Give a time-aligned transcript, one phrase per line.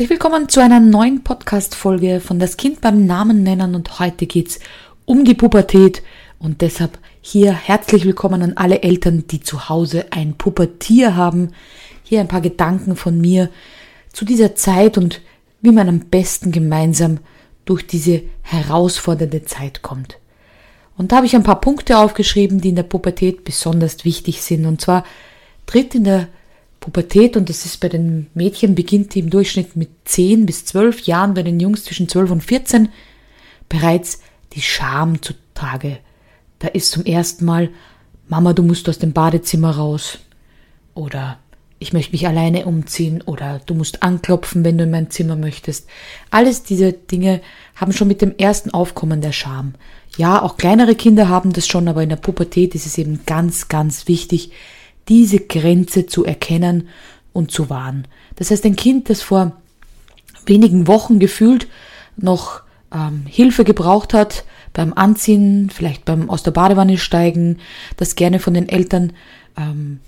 [0.00, 4.58] Herzlich willkommen zu einer neuen Podcast-Folge von Das Kind beim Namen nennen und heute geht's
[5.04, 6.02] um die Pubertät
[6.38, 11.50] und deshalb hier herzlich willkommen an alle Eltern, die zu Hause ein Pubertier haben.
[12.02, 13.50] Hier ein paar Gedanken von mir
[14.10, 15.20] zu dieser Zeit und
[15.60, 17.18] wie man am besten gemeinsam
[17.66, 20.16] durch diese herausfordernde Zeit kommt.
[20.96, 24.64] Und da habe ich ein paar Punkte aufgeschrieben, die in der Pubertät besonders wichtig sind.
[24.64, 25.04] Und zwar
[25.66, 26.28] tritt in der
[26.80, 31.34] Pubertät, und das ist bei den Mädchen, beginnt im Durchschnitt mit 10 bis 12 Jahren,
[31.34, 32.88] bei den Jungs zwischen 12 und 14,
[33.68, 34.20] bereits
[34.54, 35.98] die Scham zutage.
[36.58, 37.70] Da ist zum ersten Mal,
[38.28, 40.18] Mama, du musst aus dem Badezimmer raus.
[40.94, 41.38] Oder
[41.78, 43.22] ich möchte mich alleine umziehen.
[43.22, 45.88] Oder du musst anklopfen, wenn du in mein Zimmer möchtest.
[46.30, 47.40] Alles diese Dinge
[47.74, 49.74] haben schon mit dem ersten Aufkommen der Scham.
[50.16, 53.68] Ja, auch kleinere Kinder haben das schon, aber in der Pubertät ist es eben ganz,
[53.68, 54.52] ganz wichtig,
[55.10, 56.88] diese Grenze zu erkennen
[57.34, 58.06] und zu wahren.
[58.36, 59.52] Das heißt, ein Kind, das vor
[60.46, 61.68] wenigen Wochen gefühlt
[62.16, 67.58] noch ähm, Hilfe gebraucht hat beim Anziehen, vielleicht beim aus der Badewanne steigen,
[67.96, 69.12] das gerne von den Eltern
[69.56, 70.00] ähm,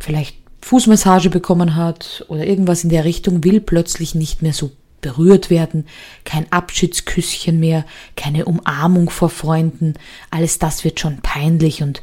[0.00, 5.50] vielleicht Fußmassage bekommen hat oder irgendwas in der Richtung, will plötzlich nicht mehr so berührt
[5.50, 5.86] werden,
[6.24, 7.84] kein Abschiedsküsschen mehr,
[8.16, 9.94] keine Umarmung vor Freunden,
[10.30, 12.02] alles das wird schon peinlich und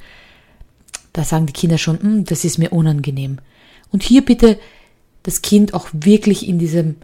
[1.14, 3.40] da sagen die Kinder schon, hm, das ist mir unangenehm.
[3.92, 4.60] Und hier bitte
[5.24, 6.96] das Kind auch wirklich in diesem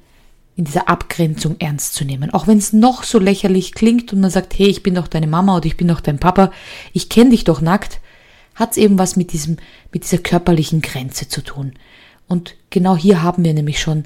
[0.57, 2.33] in dieser Abgrenzung ernst zu nehmen.
[2.33, 5.27] Auch wenn es noch so lächerlich klingt und man sagt, hey, ich bin doch deine
[5.27, 6.51] Mama oder ich bin doch dein Papa,
[6.93, 7.99] ich kenne dich doch nackt,
[8.55, 9.57] hat es eben was mit diesem,
[9.93, 11.73] mit dieser körperlichen Grenze zu tun.
[12.27, 14.05] Und genau hier haben wir nämlich schon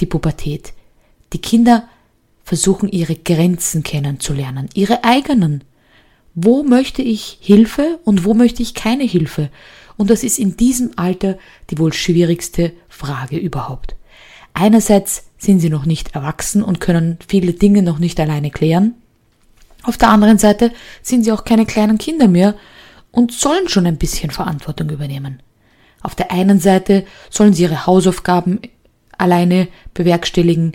[0.00, 0.72] die Pubertät.
[1.32, 1.88] Die Kinder
[2.42, 5.62] versuchen ihre Grenzen kennenzulernen, ihre eigenen
[6.36, 9.50] wo möchte ich Hilfe und wo möchte ich keine Hilfe?
[9.96, 11.38] Und das ist in diesem Alter
[11.70, 13.96] die wohl schwierigste Frage überhaupt.
[14.52, 18.94] Einerseits sind sie noch nicht erwachsen und können viele Dinge noch nicht alleine klären.
[19.82, 22.54] Auf der anderen Seite sind sie auch keine kleinen Kinder mehr
[23.12, 25.40] und sollen schon ein bisschen Verantwortung übernehmen.
[26.02, 28.60] Auf der einen Seite sollen sie ihre Hausaufgaben
[29.16, 30.72] alleine bewerkstelligen,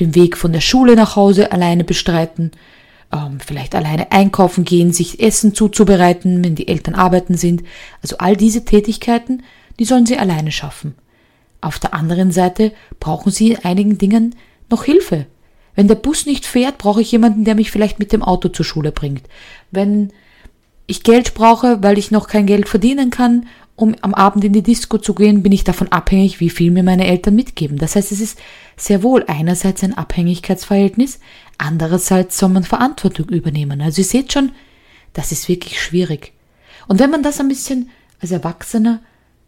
[0.00, 2.50] den Weg von der Schule nach Hause alleine bestreiten,
[3.12, 7.62] ähm, vielleicht alleine einkaufen gehen, sich Essen zuzubereiten, wenn die Eltern arbeiten sind.
[8.02, 9.42] Also all diese Tätigkeiten,
[9.78, 10.94] die sollen sie alleine schaffen.
[11.60, 14.34] Auf der anderen Seite brauchen sie in einigen Dingen
[14.70, 15.26] noch Hilfe.
[15.74, 18.64] Wenn der Bus nicht fährt, brauche ich jemanden, der mich vielleicht mit dem Auto zur
[18.64, 19.22] Schule bringt.
[19.70, 20.12] Wenn
[20.86, 24.62] ich Geld brauche, weil ich noch kein Geld verdienen kann um am Abend in die
[24.62, 27.78] Disco zu gehen, bin ich davon abhängig, wie viel mir meine Eltern mitgeben.
[27.78, 28.38] Das heißt, es ist
[28.76, 31.18] sehr wohl einerseits ein Abhängigkeitsverhältnis,
[31.58, 33.80] andererseits soll man Verantwortung übernehmen.
[33.80, 34.52] Also ihr seht schon,
[35.12, 36.32] das ist wirklich schwierig.
[36.86, 37.90] Und wenn man das ein bisschen
[38.20, 39.00] als Erwachsener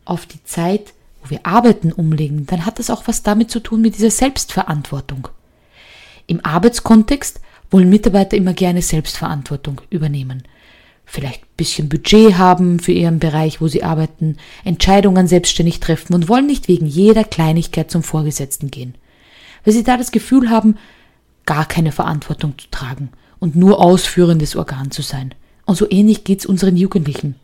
[0.04, 0.92] auf die Zeit,
[1.22, 5.28] wo wir arbeiten, umlegen, dann hat das auch was damit zu tun mit dieser Selbstverantwortung.
[6.26, 10.42] Im Arbeitskontext wollen Mitarbeiter immer gerne Selbstverantwortung übernehmen
[11.06, 16.28] vielleicht ein bisschen Budget haben für ihren Bereich, wo sie arbeiten, Entscheidungen selbstständig treffen und
[16.28, 18.97] wollen nicht wegen jeder Kleinigkeit zum Vorgesetzten gehen.
[19.65, 20.77] Weil sie da das Gefühl haben,
[21.47, 25.34] gar keine Verantwortung zu tragen und nur ausführendes Organ zu sein.
[25.65, 27.37] Und so ähnlich geht's unseren Jugendlichen.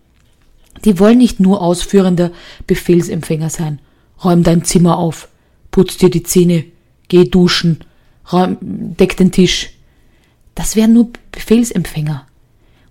[0.85, 2.33] Die wollen nicht nur ausführender
[2.67, 3.79] Befehlsempfänger sein.
[4.23, 5.29] Räum dein Zimmer auf,
[5.71, 6.65] putz dir die Zähne,
[7.09, 7.85] geh duschen,
[8.33, 9.71] räum, deck den Tisch.
[10.55, 12.27] Das wären nur Befehlsempfänger.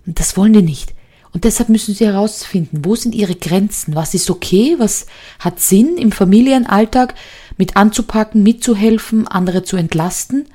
[0.06, 0.94] Und das wollen die nicht.
[1.32, 5.06] Und deshalb müssen sie herausfinden, wo sind ihre Grenzen, was ist okay, was
[5.38, 7.14] hat Sinn im Familienalltag
[7.56, 10.46] mit anzupacken, mitzuhelfen, andere zu entlasten.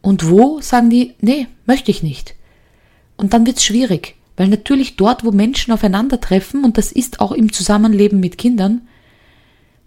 [0.00, 2.36] Und wo sagen die, nee, möchte ich nicht.
[3.16, 7.52] Und dann wird's schwierig, weil natürlich dort, wo Menschen aufeinandertreffen, und das ist auch im
[7.52, 8.82] Zusammenleben mit Kindern,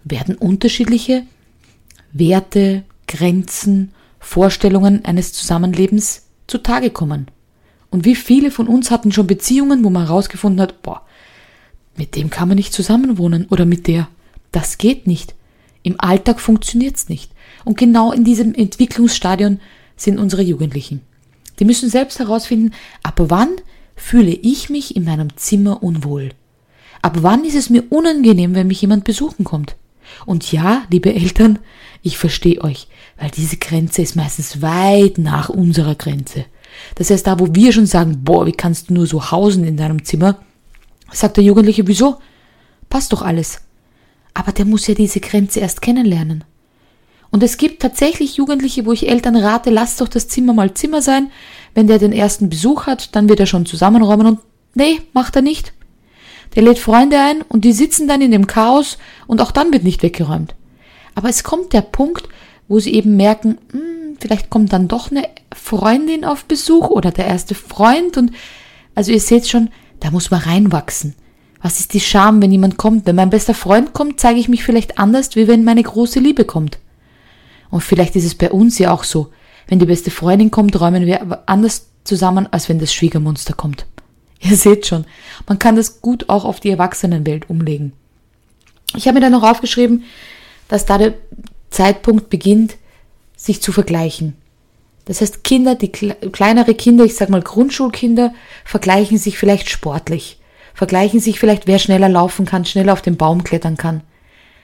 [0.03, 1.23] werden unterschiedliche
[2.11, 7.27] Werte, Grenzen, Vorstellungen eines Zusammenlebens zutage kommen.
[7.91, 11.05] Und wie viele von uns hatten schon Beziehungen, wo man herausgefunden hat, boah,
[11.95, 14.07] mit dem kann man nicht zusammenwohnen oder mit der.
[14.51, 15.35] Das geht nicht.
[15.83, 17.31] Im Alltag funktioniert's nicht.
[17.65, 19.59] Und genau in diesem Entwicklungsstadion
[19.95, 21.01] sind unsere Jugendlichen.
[21.59, 22.73] Die müssen selbst herausfinden,
[23.03, 23.49] ab wann
[23.95, 26.29] fühle ich mich in meinem Zimmer unwohl?
[27.01, 29.75] Ab wann ist es mir unangenehm, wenn mich jemand besuchen kommt?
[30.25, 31.59] Und ja, liebe Eltern,
[32.01, 32.87] ich verstehe euch,
[33.19, 36.45] weil diese Grenze ist meistens weit nach unserer Grenze.
[36.95, 39.77] Das heißt, da wo wir schon sagen, boah, wie kannst du nur so hausen in
[39.77, 40.37] deinem Zimmer,
[41.11, 42.17] sagt der Jugendliche, wieso?
[42.89, 43.61] Passt doch alles.
[44.33, 46.43] Aber der muss ja diese Grenze erst kennenlernen.
[47.31, 51.01] Und es gibt tatsächlich Jugendliche, wo ich Eltern rate, lasst doch das Zimmer mal Zimmer
[51.01, 51.31] sein.
[51.73, 54.39] Wenn der den ersten Besuch hat, dann wird er schon zusammenräumen und
[54.73, 55.73] nee, macht er nicht.
[56.55, 58.97] Der lädt Freunde ein und die sitzen dann in dem Chaos
[59.27, 60.55] und auch dann wird nicht weggeräumt.
[61.15, 62.27] Aber es kommt der Punkt,
[62.67, 67.27] wo sie eben merken, hm, vielleicht kommt dann doch eine Freundin auf Besuch oder der
[67.27, 68.31] erste Freund und
[68.95, 69.69] also ihr seht schon,
[69.99, 71.15] da muss man reinwachsen.
[71.61, 73.05] Was ist die Scham, wenn jemand kommt?
[73.05, 76.43] Wenn mein bester Freund kommt, zeige ich mich vielleicht anders, wie wenn meine große Liebe
[76.43, 76.79] kommt.
[77.69, 79.31] Und vielleicht ist es bei uns ja auch so.
[79.67, 83.85] Wenn die beste Freundin kommt, räumen wir anders zusammen, als wenn das Schwiegermonster kommt.
[84.41, 85.05] Ihr seht schon,
[85.47, 87.93] man kann das gut auch auf die Erwachsenenwelt umlegen.
[88.95, 90.03] Ich habe mir dann noch aufgeschrieben,
[90.67, 91.13] dass da der
[91.69, 92.75] Zeitpunkt beginnt,
[93.37, 94.35] sich zu vergleichen.
[95.05, 98.33] Das heißt, Kinder, die kleinere Kinder, ich sag mal Grundschulkinder,
[98.63, 100.39] vergleichen sich vielleicht sportlich,
[100.73, 104.01] vergleichen sich vielleicht, wer schneller laufen kann, schneller auf den Baum klettern kann.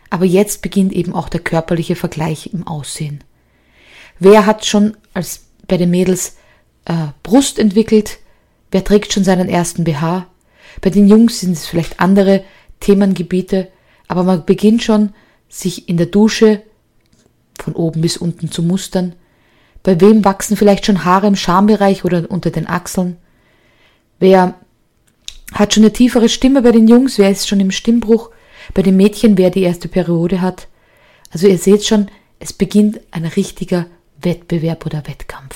[0.10, 3.24] Aber jetzt beginnt eben auch der körperliche Vergleich im Aussehen.
[4.20, 6.38] Wer hat schon als bei den Mädels
[6.86, 8.20] äh, Brust entwickelt?
[8.72, 10.28] Wer trägt schon seinen ersten BH?
[10.82, 12.44] Bei den Jungs sind es vielleicht andere
[12.80, 13.70] Themengebiete,
[14.08, 15.14] aber man beginnt schon,
[15.50, 16.62] sich in der Dusche
[17.60, 19.16] von oben bis unten zu mustern.
[19.88, 23.16] Bei wem wachsen vielleicht schon Haare im Schambereich oder unter den Achseln?
[24.20, 24.56] Wer
[25.54, 27.18] hat schon eine tiefere Stimme bei den Jungs?
[27.18, 28.32] Wer ist schon im Stimmbruch?
[28.74, 30.68] Bei den Mädchen, wer die erste Periode hat?
[31.32, 33.86] Also ihr seht schon, es beginnt ein richtiger
[34.22, 35.56] Wettbewerb oder Wettkampf.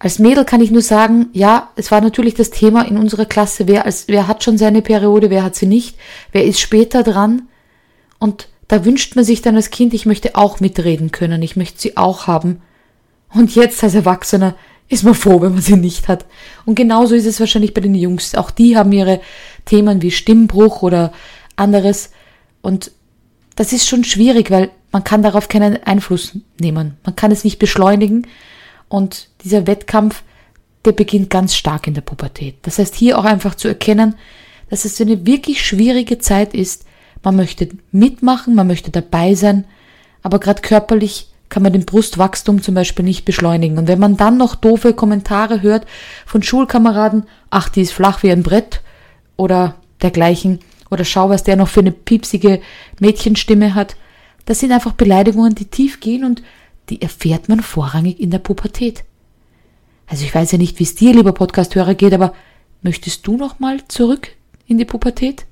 [0.00, 3.68] Als Mädel kann ich nur sagen, ja, es war natürlich das Thema in unserer Klasse,
[3.68, 5.96] wer, als, wer hat schon seine Periode, wer hat sie nicht,
[6.32, 7.42] wer ist später dran.
[8.18, 11.80] Und da wünscht man sich dann als Kind, ich möchte auch mitreden können, ich möchte
[11.80, 12.62] sie auch haben.
[13.32, 14.56] Und jetzt als Erwachsener
[14.88, 16.26] ist man froh, wenn man sie nicht hat.
[16.64, 18.34] Und genauso ist es wahrscheinlich bei den Jungs.
[18.34, 19.20] Auch die haben ihre
[19.64, 21.12] Themen wie Stimmbruch oder
[21.56, 22.10] anderes.
[22.62, 22.92] Und
[23.56, 26.96] das ist schon schwierig, weil man kann darauf keinen Einfluss nehmen.
[27.04, 28.26] Man kann es nicht beschleunigen.
[28.88, 30.22] Und dieser Wettkampf,
[30.84, 32.56] der beginnt ganz stark in der Pubertät.
[32.62, 34.14] Das heißt, hier auch einfach zu erkennen,
[34.70, 36.85] dass es eine wirklich schwierige Zeit ist.
[37.26, 39.64] Man möchte mitmachen, man möchte dabei sein,
[40.22, 43.78] aber gerade körperlich kann man den Brustwachstum zum Beispiel nicht beschleunigen.
[43.78, 45.86] Und wenn man dann noch doofe Kommentare hört
[46.24, 48.80] von Schulkameraden, ach, die ist flach wie ein Brett
[49.36, 52.60] oder dergleichen, oder schau, was der noch für eine piepsige
[53.00, 53.96] Mädchenstimme hat,
[54.44, 56.44] das sind einfach Beleidigungen, die tief gehen und
[56.90, 59.02] die erfährt man vorrangig in der Pubertät.
[60.06, 62.34] Also ich weiß ja nicht, wie es dir, lieber Podcasthörer, geht, aber
[62.82, 64.28] möchtest du noch mal zurück
[64.68, 65.44] in die Pubertät?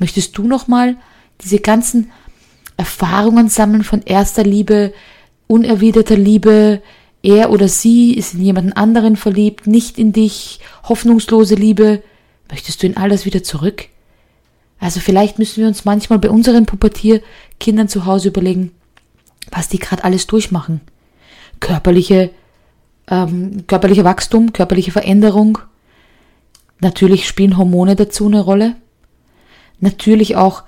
[0.00, 0.96] Möchtest du noch mal
[1.42, 2.10] diese ganzen
[2.76, 4.92] Erfahrungen sammeln von erster Liebe,
[5.46, 6.82] unerwiderter Liebe,
[7.22, 12.02] er oder sie ist in jemanden anderen verliebt, nicht in dich, hoffnungslose Liebe?
[12.48, 13.88] Möchtest du in alles wieder zurück?
[14.78, 18.72] Also vielleicht müssen wir uns manchmal bei unseren Pubertierkindern zu Hause überlegen,
[19.50, 20.80] was die gerade alles durchmachen.
[21.60, 22.30] Körperliche,
[23.06, 25.58] ähm, körperlicher Wachstum, körperliche Veränderung.
[26.80, 28.76] Natürlich spielen Hormone dazu eine Rolle.
[29.80, 30.62] Natürlich auch,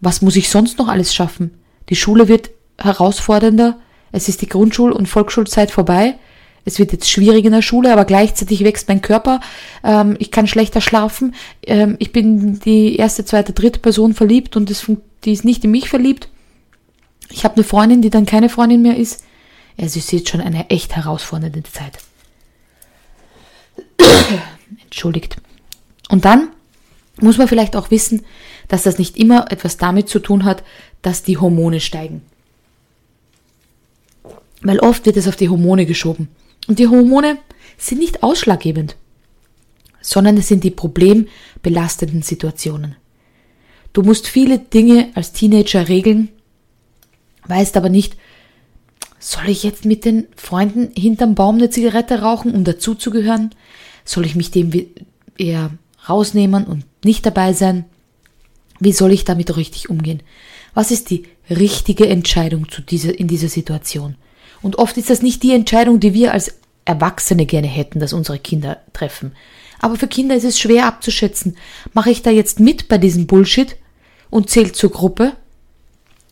[0.00, 1.58] was muss ich sonst noch alles schaffen?
[1.88, 3.78] Die Schule wird herausfordernder.
[4.12, 6.16] Es ist die Grundschul- und Volksschulzeit vorbei.
[6.64, 9.40] Es wird jetzt schwierig in der Schule, aber gleichzeitig wächst mein Körper.
[9.84, 11.34] Ähm, ich kann schlechter schlafen.
[11.62, 14.84] Ähm, ich bin die erste, zweite, dritte Person verliebt und das,
[15.24, 16.28] die ist nicht in mich verliebt.
[17.30, 19.24] Ich habe eine Freundin, die dann keine Freundin mehr ist.
[19.76, 21.98] Ja, sie sieht schon eine echt herausfordernde Zeit.
[24.84, 25.36] Entschuldigt.
[26.08, 26.48] Und dann
[27.20, 28.24] muss man vielleicht auch wissen,
[28.68, 30.62] dass das nicht immer etwas damit zu tun hat,
[31.02, 32.22] dass die Hormone steigen.
[34.62, 36.28] Weil oft wird es auf die Hormone geschoben.
[36.66, 37.38] Und die Hormone
[37.78, 38.96] sind nicht ausschlaggebend,
[40.00, 42.96] sondern es sind die problembelastenden Situationen.
[43.92, 46.28] Du musst viele Dinge als Teenager regeln,
[47.46, 48.16] weißt aber nicht,
[49.18, 53.54] soll ich jetzt mit den Freunden hinterm Baum eine Zigarette rauchen, um dazuzugehören?
[54.04, 54.70] Soll ich mich dem
[55.38, 55.70] eher
[56.08, 57.84] rausnehmen und nicht dabei sein?
[58.80, 60.22] Wie soll ich damit richtig umgehen?
[60.74, 64.16] Was ist die richtige Entscheidung zu dieser, in dieser Situation?
[64.62, 68.38] Und oft ist das nicht die Entscheidung, die wir als Erwachsene gerne hätten, dass unsere
[68.38, 69.32] Kinder treffen.
[69.78, 71.56] Aber für Kinder ist es schwer abzuschätzen.
[71.92, 73.76] Mache ich da jetzt mit bei diesem Bullshit
[74.30, 75.32] und zählt zur Gruppe?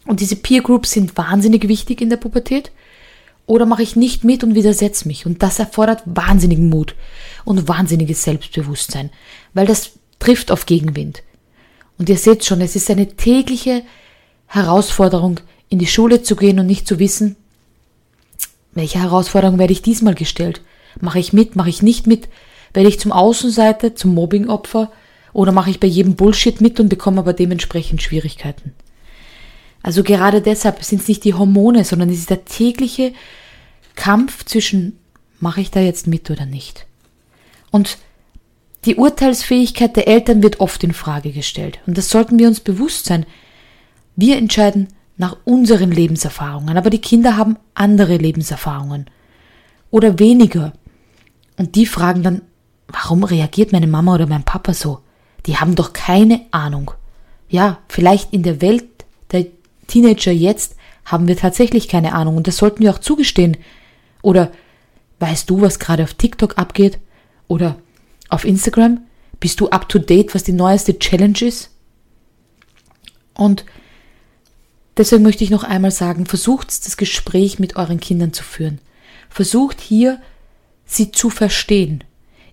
[0.07, 2.71] Und diese Peer Groups sind wahnsinnig wichtig in der Pubertät.
[3.47, 5.27] Oder mache ich nicht mit und widersetze mich?
[5.27, 6.95] Und das erfordert wahnsinnigen Mut
[7.45, 9.11] und wahnsinniges Selbstbewusstsein,
[9.53, 11.23] weil das trifft auf Gegenwind.
[11.99, 13.83] Und ihr seht schon, es ist eine tägliche
[14.47, 17.37] Herausforderung, in die Schule zu gehen und nicht zu wissen,
[18.75, 20.61] welche Herausforderung werde ich diesmal gestellt?
[21.01, 22.29] Mache ich mit, mache ich nicht mit?
[22.73, 24.91] Werde ich zum Außenseiter, zum Mobbingopfer
[25.33, 28.73] oder mache ich bei jedem Bullshit mit und bekomme aber dementsprechend Schwierigkeiten?
[29.85, 33.13] Also gerade deshalb sind es nicht die Hormone, sondern es ist der tägliche
[33.95, 34.99] Kampf zwischen
[35.41, 36.87] mache ich da jetzt mit oder nicht.
[37.71, 37.99] Und
[38.87, 41.81] die Urteilsfähigkeit der Eltern wird oft in Frage gestellt.
[41.87, 43.27] Und das sollten wir uns bewusst sein.
[44.17, 44.89] Wir entscheiden
[45.19, 49.11] nach unseren Lebenserfahrungen, aber die Kinder haben andere Lebenserfahrungen
[49.91, 50.73] oder weniger.
[51.59, 52.41] Und die fragen dann,
[52.89, 55.01] warum reagiert meine Mama oder mein Papa so?
[55.45, 56.93] Die haben doch keine Ahnung.
[57.51, 58.94] Ja, vielleicht in der Welt
[59.87, 63.57] Teenager jetzt haben wir tatsächlich keine Ahnung und das sollten wir auch zugestehen.
[64.23, 64.51] Oder
[65.21, 66.99] weißt du, was gerade auf TikTok abgeht?
[67.49, 67.77] Oder
[68.29, 69.01] auf Instagram?
[69.41, 71.71] Bist du up to date, was die neueste Challenge ist?
[73.35, 73.65] Und
[74.97, 78.79] deswegen möchte ich noch einmal sagen, versucht das Gespräch mit euren Kindern zu führen.
[79.29, 80.21] Versucht hier,
[80.87, 82.05] sie zu verstehen.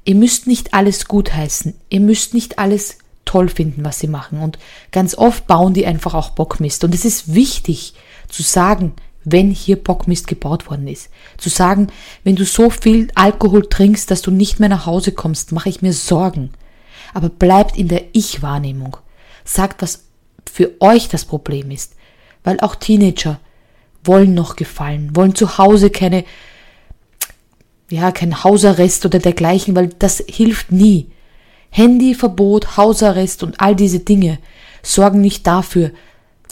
[0.03, 1.75] Ihr müsst nicht alles gutheißen.
[1.89, 4.41] Ihr müsst nicht alles toll finden, was sie machen.
[4.41, 4.57] Und
[4.91, 6.83] ganz oft bauen die einfach auch Bockmist.
[6.83, 7.93] Und es ist wichtig
[8.27, 11.09] zu sagen, wenn hier Bockmist gebaut worden ist.
[11.37, 11.87] Zu sagen,
[12.23, 15.81] wenn du so viel Alkohol trinkst, dass du nicht mehr nach Hause kommst, mache ich
[15.81, 16.51] mir Sorgen.
[17.13, 18.97] Aber bleibt in der Ich-Wahrnehmung.
[19.45, 20.05] Sagt, was
[20.51, 21.95] für euch das Problem ist.
[22.43, 23.39] Weil auch Teenager
[24.03, 26.23] wollen noch gefallen, wollen zu Hause keine
[27.91, 31.07] ja, kein Hausarrest oder dergleichen, weil das hilft nie.
[31.71, 34.37] Handyverbot, Hausarrest und all diese Dinge
[34.83, 35.91] sorgen nicht dafür,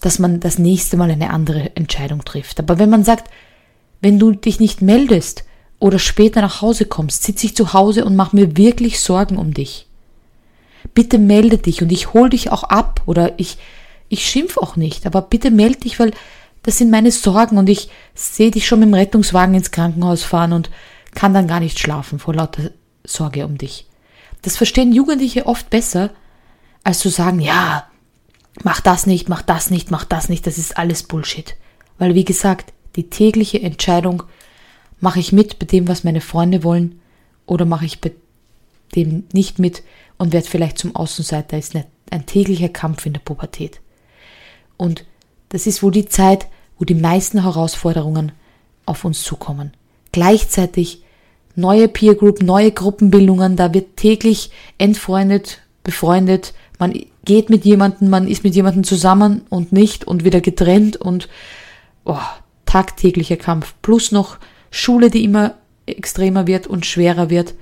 [0.01, 2.59] dass man das nächste Mal eine andere Entscheidung trifft.
[2.59, 3.29] Aber wenn man sagt,
[4.01, 5.43] wenn du dich nicht meldest
[5.77, 9.53] oder später nach Hause kommst, sitze ich zu Hause und mach mir wirklich Sorgen um
[9.53, 9.88] dich.
[10.93, 13.57] Bitte melde dich und ich hol dich auch ab oder ich,
[14.07, 16.11] ich schimpf auch nicht, aber bitte melde dich, weil
[16.63, 20.53] das sind meine Sorgen und ich sehe dich schon mit dem Rettungswagen ins Krankenhaus fahren
[20.53, 20.69] und
[21.13, 22.71] kann dann gar nicht schlafen vor lauter
[23.03, 23.88] Sorge um dich.
[24.41, 26.12] Das verstehen Jugendliche oft besser,
[26.84, 27.88] als zu sagen, ja,
[28.63, 31.55] mach das nicht, mach das nicht, mach das nicht, das ist alles Bullshit.
[31.98, 34.24] Weil, wie gesagt, die tägliche Entscheidung,
[35.00, 37.00] mache ich mit bei dem, was meine Freunde wollen,
[37.46, 38.12] oder mache ich bei
[38.96, 39.84] dem nicht mit
[40.17, 43.81] und werde vielleicht zum Außenseiter, ist ein täglicher Kampf in der Pubertät.
[44.77, 45.05] Und
[45.50, 48.31] das ist wohl die Zeit, wo die meisten Herausforderungen
[48.86, 49.74] auf uns zukommen.
[50.12, 51.03] Gleichzeitig
[51.59, 56.93] neue Peer Group, neue Gruppenbildungen, da wird täglich entfreundet, befreundet, man
[57.25, 61.27] geht mit jemandem, man ist mit jemandem zusammen und nicht und wieder getrennt und
[62.05, 62.17] oh,
[62.65, 63.75] tagtäglicher Kampf.
[63.81, 64.37] Plus noch
[64.71, 67.53] Schule, die immer extremer wird und schwerer wird.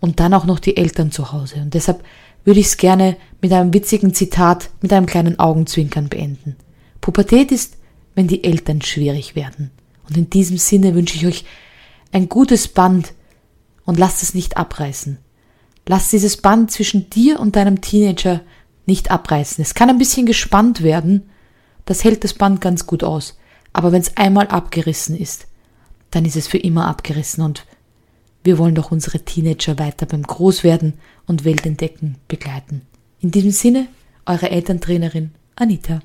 [0.00, 1.56] Und dann auch noch die Eltern zu Hause.
[1.56, 2.02] Und deshalb
[2.44, 6.56] würde ich es gerne mit einem witzigen Zitat, mit einem kleinen Augenzwinkern beenden.
[7.02, 7.76] Pubertät ist,
[8.14, 9.70] wenn die Eltern schwierig werden.
[10.08, 11.44] Und in diesem Sinne wünsche ich euch
[12.12, 13.12] ein gutes Band
[13.90, 15.18] und lasst es nicht abreißen.
[15.88, 18.40] Lass dieses Band zwischen dir und deinem Teenager
[18.86, 19.60] nicht abreißen.
[19.60, 21.28] Es kann ein bisschen gespannt werden,
[21.86, 23.36] das hält das Band ganz gut aus.
[23.72, 25.48] Aber wenn es einmal abgerissen ist,
[26.12, 27.66] dann ist es für immer abgerissen und
[28.44, 30.94] wir wollen doch unsere Teenager weiter beim Großwerden
[31.26, 32.82] und Weltentdecken begleiten.
[33.18, 33.88] In diesem Sinne,
[34.24, 35.98] eure Elterntrainerin Anita.